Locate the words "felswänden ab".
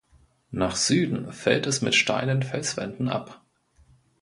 2.41-3.45